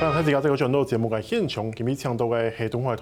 [0.00, 1.84] 欢迎大家这个转到节目嘅现场，今
[2.16, 2.94] 到嘅系东海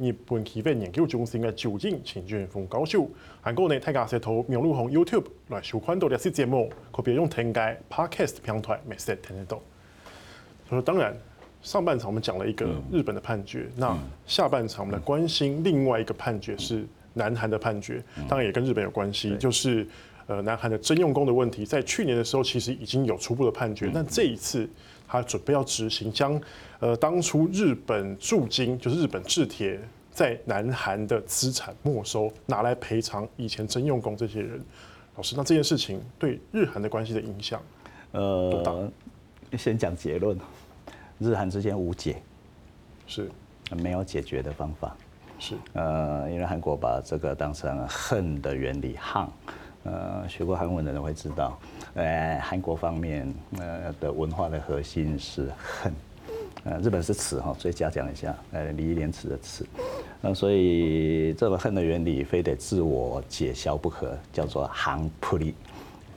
[0.00, 3.06] 日本企业研究中心嘅酒井清俊峰教授。
[3.42, 4.06] 韩国呢，大家
[4.88, 9.60] YouTube 来收看到呢啲节目，可别用听嘅 Podcast 平台，每时听得到。
[10.70, 11.14] 所以当然，
[11.60, 19.86] 上半场我们讲了一个日本的判决，嗯、那下半场我们来关心另外一个判决是南韩的判决，当然也跟日本有关系，就是
[20.26, 24.66] 呃南韩的征用工的问题，在去年的时候其实已经有初步的判决，但这一次。
[25.08, 26.40] 他准备要执行，将
[26.78, 29.80] 呃当初日本驻京，就是日本制铁
[30.12, 34.62] 在南韩的资产没收，拿来赔偿以前征用工这些人。
[35.16, 37.60] 老师，那这件事情对日韩的关系的影响，
[38.12, 38.88] 呃？
[39.56, 40.38] 先讲结论，
[41.18, 42.20] 日韩之间无解，
[43.06, 43.30] 是
[43.70, 44.94] 没有解决的方法，
[45.38, 49.26] 是呃，因为韩国把这个当成恨的原理，恨。
[49.90, 51.58] 呃，学过韩文的人会知道，
[51.94, 55.92] 呃，韩国方面呃的文化的核心是恨，
[56.64, 59.64] 呃，日本是耻哈，所以加讲一下，呃，礼义廉耻的耻，
[60.20, 65.54] 呃，所以这个恨的原理非得自我解消不可，叫做韩普利，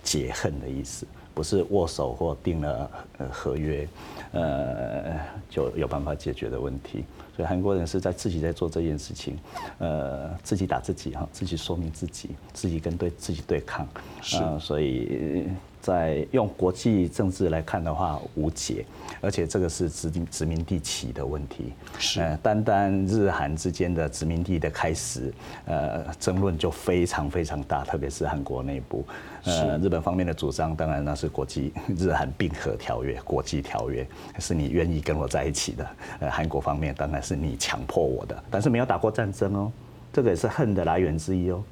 [0.03, 1.07] 解恨的意思，
[1.41, 3.87] 不是握手或订了呃合约，
[4.31, 7.03] 呃，就有办法解决的问题。
[7.35, 9.39] 所以韩国人是在自己在做这件事情，
[9.79, 13.87] 呃，自己打自己哈，自己说明自己，自己跟对自己对抗，
[14.21, 15.49] 是，所以。
[15.81, 18.85] 在用国际政治来看的话，无解，
[19.19, 21.73] 而且这个是殖民殖民地起的问题。
[21.97, 25.33] 是，呃，单单日韩之间的殖民地的开始，
[25.65, 29.03] 呃，争论就非常非常大，特别是韩国内部。
[29.43, 35.87] 呃，日本方面的主张，当然那是国际日韩并合条约，国际条约是你愿意跟我在一起的。
[36.19, 39.71] 呃，韩国方面当然是你强迫我的，但是没有打过战争哦，
[40.13, 41.63] 这个也是恨的来源之一哦。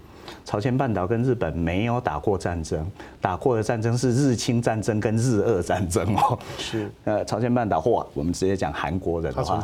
[0.45, 2.85] 朝鲜半岛跟日本没有打过战争，
[3.22, 6.38] 打过的战争是日清战争跟日俄战争哦。
[6.58, 9.61] 是， 呃，朝鲜半岛或我们直接讲韩国人的话，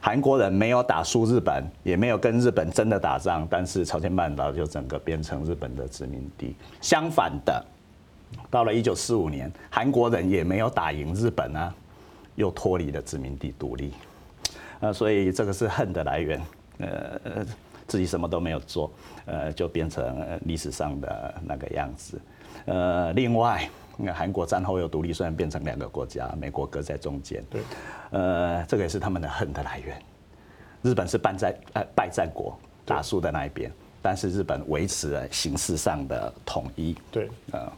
[0.00, 6.54] 韩国人没有打输日本，也没有跟日本真的打仗，但是朝鲜半岛就整个变成日本的殖民地。
[6.80, 7.64] 相反的，
[8.50, 11.72] 到了一九四五年，韩国人也没有打赢日本啊，
[12.34, 13.92] 又脱离了殖民地独立。
[14.80, 16.42] 呃，所以这个是恨的来源。
[16.78, 17.46] 呃。
[17.86, 18.90] 自己什么都没有做，
[19.26, 22.20] 呃，就变成历史上的那个样子。
[22.64, 27.42] 呃，另外，那韩国战后又独立，虽然变成两个国家，美国隔在中间。
[27.50, 27.60] 对。
[28.10, 30.00] 呃，这个也是他们的恨的来源。
[30.82, 33.70] 日本是败战呃败战国，打输的那一边，
[34.02, 36.96] 但是日本维持了形式上的统一。
[37.10, 37.28] 对。
[37.52, 37.72] 呃。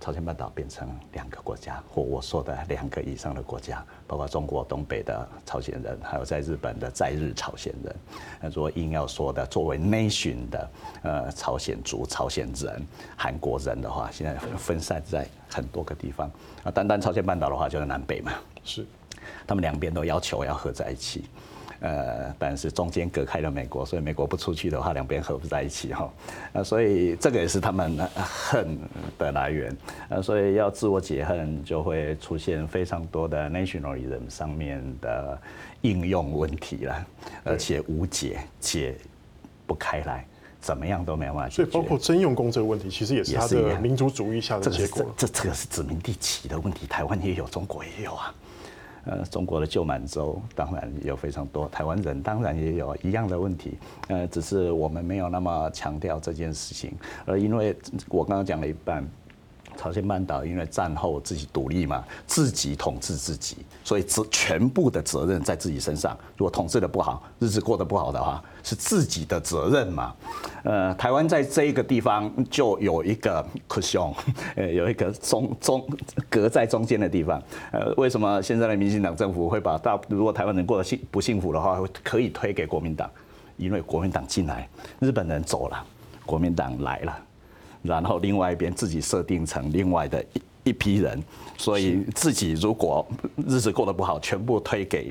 [0.00, 7.94] 朝鲜半岛变成两个国家，或我说的两个以上的国家，包括中国东北的朝鲜人，还有在日本的在日朝鲜人。
[8.40, 10.70] 那如果硬要说的作为 nation 的
[11.02, 12.82] 呃朝鲜族、朝鲜人、
[13.14, 16.30] 韩国人的话，现在分散在很多个地方。
[16.64, 18.32] 啊，单单朝鲜半岛的话，就是南北嘛。
[18.64, 18.86] 是，
[19.46, 21.26] 他们两边都要求要合在一起。
[21.80, 26.12] 呃，但是中间隔开了美国，所以美国不出去的话，两边合不在一起哈。
[26.52, 28.78] 呃，所以这个也是他们恨
[29.18, 29.74] 的来源。
[30.10, 35.40] 呃，所以要自我解恨，就会出现非常多的 nationalism 上面的
[35.80, 37.06] 应用问题了，
[37.44, 38.94] 而且无解，解
[39.66, 40.26] 不开来，
[40.60, 41.64] 怎么样都没有办法解决。
[41.64, 45.06] 所以包括征用工这个问题，其实也是他的民族主义下的结果。
[45.16, 48.34] 这这，这个是殖民地起的问题，台湾也有，中国也有啊。
[49.04, 53.78] 呃，中国的旧满洲当然有非常多，台湾人当然也有一样的问题，
[54.08, 56.92] 呃，只是我们没有那么强调这件事情，
[57.24, 57.76] 而因为
[58.08, 59.08] 我刚刚讲了一半。
[59.80, 66.14] 朝鲜半岛因为战后自己独立嘛，自己统治自己，所以责全部的责任在自己身上。
[66.36, 70.14] 如果统治的不好，日子过得不好的话，是自己的责任嘛。
[70.64, 74.14] 呃，台湾在这一个地方就有一个可凶，
[74.54, 75.82] 呃，有一个中中
[76.28, 77.42] 隔在中间的地方。
[77.72, 83.10] 呃，为什么现在的民进党政府会把大如果台湾人过得幸不幸福的话，会可以推给国民党？
[83.56, 84.68] 因为国民党进来，
[84.98, 85.82] 日本人走了，
[86.26, 87.18] 国民党来了。
[87.82, 91.22] 然后另外一边自己设定成另外的一一批人，
[91.56, 93.06] 所以自己如果
[93.46, 95.10] 日子过得不好，全部推给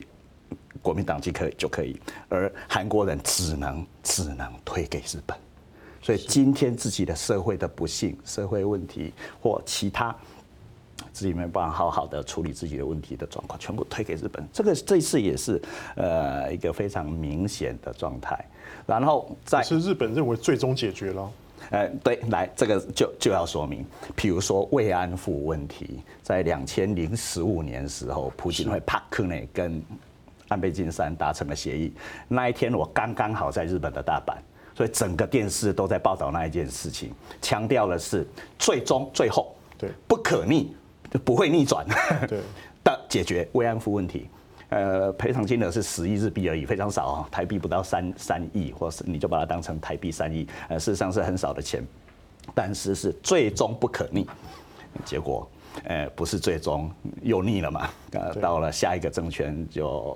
[0.81, 1.99] 国民党即可以就可以，
[2.29, 5.35] 而韩国人只能只能推给日本，
[6.01, 9.11] 所以今天自己的社会的不幸、社会问题
[9.41, 10.15] 或其他
[11.11, 14.47] 自己没办法好好的处理自己的问题的状况，全部推给日本。
[14.53, 15.59] 这个这次也是
[15.95, 18.39] 呃一个非常明显的状态。
[18.85, 21.29] 然后在是日本认为最终解决了。
[21.71, 23.85] 呃，对，来这个就就要说明，
[24.17, 29.81] 譬如说慰安妇问题，在两千零十五年时候，朴槿惠帕克内跟
[30.47, 31.93] 安倍晋三达成了协议。
[32.27, 34.35] 那一天我刚刚好在日本的大阪，
[34.75, 37.11] 所以整个电视都在报道那一件事情，
[37.41, 38.25] 强调的是
[38.57, 40.75] 最终最后对不可逆，
[41.23, 41.85] 不会逆转
[42.27, 42.39] 对
[42.83, 44.27] 的解决慰安妇问题。
[44.69, 51.83] 呃，赔偿金额是十亿日币而已，非常少啊，台币不到三三亿，或是你就把它当成台币三亿，呃，事实上是很少的钱，
[52.53, 54.27] 但是是最终不可逆。
[55.03, 55.49] 结果，
[55.85, 56.87] 呃，不是最终
[57.23, 57.89] 又逆了嘛？
[58.11, 60.15] 呃，到了下一个政权就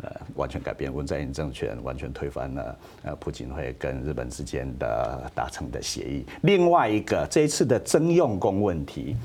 [0.00, 6.24] 呃完全改变，文在寅政权完全推翻了呃朴槿惠跟日本之间的达成的协议。
[6.42, 9.16] 另外一个，这一次的征用工问题，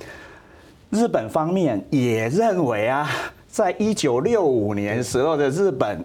[0.90, 3.08] 日本方面也认为啊。
[3.54, 6.04] 在一九六五年时候的日本、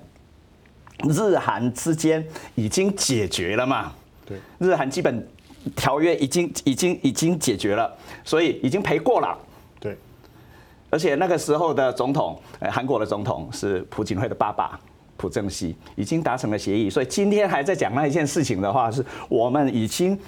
[1.09, 2.23] 日韩之间
[2.55, 3.91] 已经解决了嘛？
[4.27, 5.27] 对，日韩基本
[5.75, 7.91] 条约已经、已经、已经解决了，
[8.23, 9.35] 所以已经赔过了。
[9.81, 9.97] 对，
[10.91, 12.39] 而且那个时候的总统，
[12.71, 14.79] 韩国的总统是朴槿惠的爸爸
[15.17, 16.91] 朴正熙，已经达成了协议。
[16.91, 20.19] 所以今天还在讲那一件事情的话，是我们已经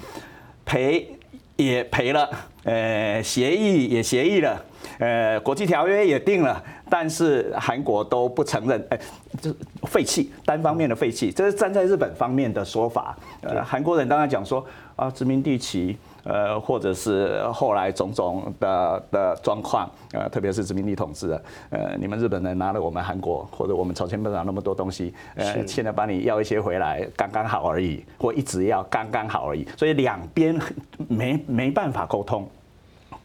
[0.65, 1.07] 赔
[1.55, 2.27] 也赔了，
[2.63, 4.65] 呃，协议也协议了，
[4.97, 6.63] 呃，国际条约也定了。
[6.91, 8.99] 但是韩国都不承认，哎，
[9.39, 9.49] 就
[9.83, 13.17] 废弃，单方面的废弃，这是站在日本方面的说法。
[13.39, 14.61] 呃，韩国人当然讲说
[14.97, 21.31] 啊，殖民地期，呃，或者是后来种种的的状况，呃，特别是殖民地统治，
[21.69, 30.59] 呃，你们日本人拿了我们韩国或者我们朝鲜半岛那么多东西，呃，现在把你要一些回来，刚刚好而已，或一直要刚刚好而已，所以两边
[31.07, 32.45] 没没办法沟通。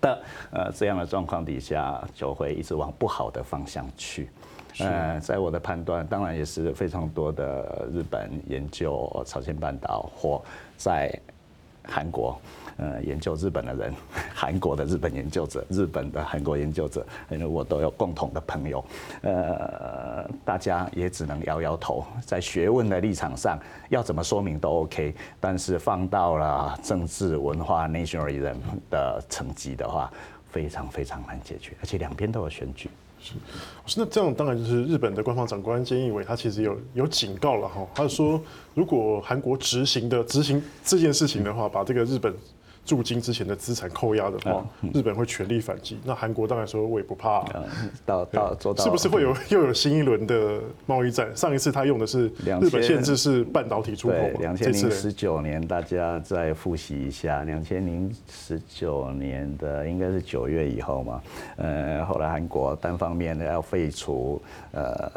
[0.01, 4.29] 的呃，这样的状况底下，就会一直往不好的方向去。
[4.79, 10.43] 呃，在我的判断，当然也是非常多的日本研究朝鲜半岛或
[10.77, 11.11] 在
[11.87, 12.39] 韩国。
[12.79, 13.95] 呃，研究日本的人，
[14.35, 18.85] 韩国的日本研究者，日本的韩国研究者，因为我都有共同的朋友，
[19.23, 28.57] 呃，大家也只能摇摇头，在学问的立场上要怎么说明都 OK，但是放到了政治文化 nationalism
[28.91, 30.13] 的层级的话，
[30.51, 32.91] 非常非常难解决，而且两边都有选举。
[33.21, 33.35] 是，
[33.97, 38.41] 那这样当然就是日本的官方长官菅义伟，他其实有有警告了哈，他说
[38.75, 42.35] 如果韩国执行的执行这件事情的话，把这个日本。
[42.87, 45.99] 驻京之前的资产扣押的话，日本会全力反击。
[46.05, 47.45] 那韩国当然说，我也不怕。
[48.07, 51.37] 到到做到，是不是会有 又有新一轮的贸易战？
[51.37, 52.29] 上一次他用的是
[52.61, 54.15] 日本限制是半导体出口。
[54.39, 61.23] 两千零十九年，大家再复习一下，两千零十九年的应该是九月以后嘛。
[61.57, 64.41] 呃，后来韩国单方面的要废除
[64.71, 65.11] 呃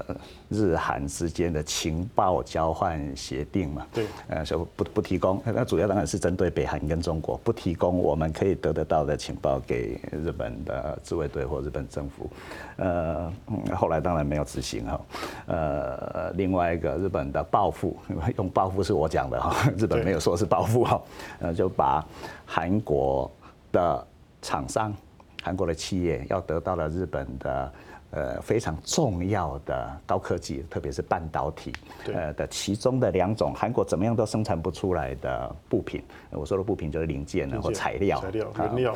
[0.49, 3.85] 日韩之间的情报交换协定嘛。
[3.93, 4.07] 对。
[4.27, 7.53] 呃，说不不提供，那主要当然是针对北韩跟中国不。
[7.59, 12.29] 提供我们可以得得到的情报给日本的自卫队或日本政府，
[12.77, 13.29] 呃，
[13.75, 15.01] 后来当然没有执行哈，
[15.45, 17.97] 呃，另外一个日本的报复，
[18.37, 21.01] 用报复是我讲的哈， 日本没有说是报复哈，
[21.39, 22.01] 呃，就把
[22.45, 23.29] 韩国
[23.73, 24.07] 的
[24.41, 24.95] 厂商、
[25.43, 27.69] 韩国的企业要得到了日本的。
[28.11, 31.71] 呃，非常重要的高科技，特别是半导体，
[32.11, 36.01] 呃的其中的两种，韩国怎么样都生产不出来的部品，
[36.31, 38.95] 我说的部品就是零件呢或材料，材料原料，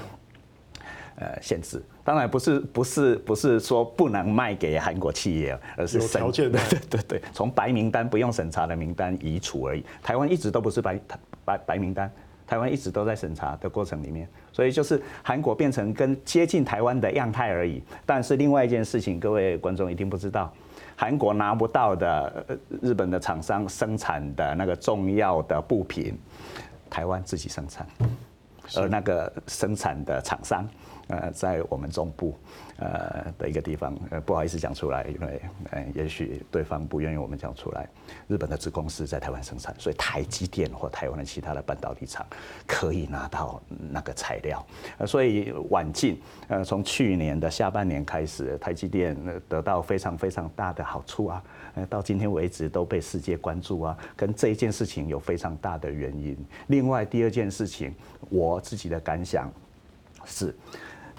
[1.18, 1.80] 呃，限制。
[2.04, 9.86] 当然不是不是不是说不能卖给韩国企业，而是有条件的， 对对对，从白名单不用审查的名单移除而已。
[10.02, 11.00] 台湾一直都不是白
[11.46, 12.12] 白白名单。
[12.54, 17.82] 台湾一直都在审查的过程里面，所以就是韩国变成跟接近台湾的样态而已。
[18.06, 20.54] 但是另外一件事情，各位观众一定不知道，
[20.96, 22.46] 韩国拿不到的
[22.80, 26.16] 日本的厂商生产的那个重要的布品，
[26.92, 27.88] 台湾自己生产，
[28.76, 30.70] 而那个生产的厂商。
[31.22, 32.36] 呃，在我们中部，
[32.78, 37.88] 呃的一个地方，呃不好意思讲出来，因为呃也许对方不愿意我们讲出来。
[38.28, 42.26] 日本的子公司在台湾生产，所以台积电或台湾的其他的半导体厂
[42.66, 44.66] 可以拿到那个材料。
[44.98, 49.16] 呃，所以晚近，呃从去年的下半年开始，台积电
[49.48, 51.44] 得到非常非常大的好处啊，
[51.76, 56.36] 呃到今天为止都被世界关注啊，跟这一件事情有非常大的原因。
[56.68, 57.94] 另外第二件事情，
[58.30, 59.52] 我自己的感想
[60.26, 60.56] 是。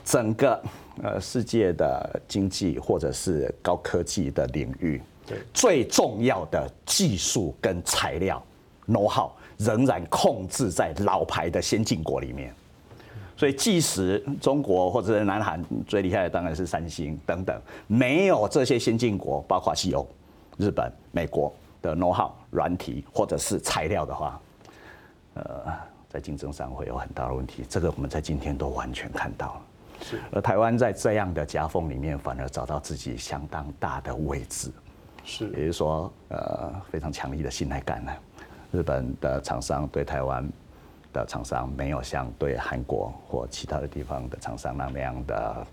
[0.05, 0.63] 整个
[1.03, 5.03] 呃世界的经济或者是高科技的领域，
[5.53, 8.41] 最重要的技术跟材料
[8.87, 12.55] know-how 仍然控制在老牌的先进国里面，
[13.37, 20.07] 所以即使中国或者是南韩最厉害的当然是三星等等，没有这些先进国，包括西欧、
[20.59, 24.41] 日本、美国的 know-how 软体或者是材料的话，
[25.35, 25.45] 呃，
[26.11, 27.65] 在竞争上会有很大的问题。
[27.69, 29.63] 这个我们在今天都完全看到了。
[30.03, 34.71] 是，而台湾在这样的夹缝里面，反而找到自己相当大的位置，
[35.25, 38.13] 是，也就是说，呃，非常强力的信赖感呢。
[38.73, 40.49] 日本的厂商对台湾
[41.13, 45.67] 的厂商没有像对韩国或其他的地方的厂商那样的。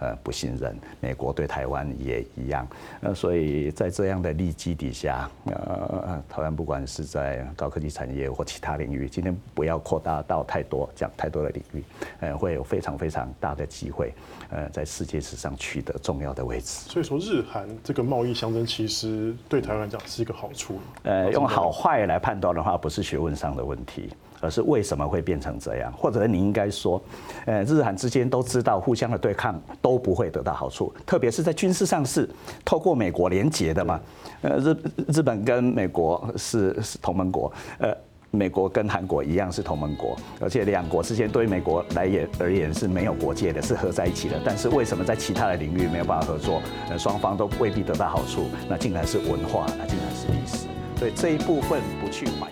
[0.00, 2.66] 呃，不信任美国对台湾也一样，
[3.00, 11.84] 那，所以在这样的利基底下，呃，台湾不管是在高科技产业或其他领域，今天不要扩大到太多讲太多的领域，
[12.20, 14.14] 呃，会有非常非常大的机会，
[14.48, 16.88] 呃，在世界史上取得重要的位置。
[16.88, 20.78] 所以说，日韩这个贸易相争，其实对台湾来讲是一个好处。
[21.02, 24.08] 呃，用好坏来判断的话，不是学问上的问题。
[24.42, 25.92] 而是为什么会变成这样？
[25.92, 26.98] 或者你应该说，
[27.44, 32.28] 呃，日韩之间都知道互相的对抗都都不会得到好处，特别是在军事上是
[32.64, 34.00] 透过美国连结的嘛。
[34.42, 34.76] 呃，日
[35.08, 37.92] 日本跟美国是是同盟国，呃，
[38.30, 44.40] 美国跟韩国一样是同盟国，而且两国之间对于美国来言而言是没有国界的，是合在一起的。
[44.44, 46.62] 但是为什么在其他的领域没有办法合作？
[46.88, 50.68] 呃，双方都未必得到好处，那竟然是文化，那竟然是历史。
[50.96, 52.46] 所以这一部分不去怀。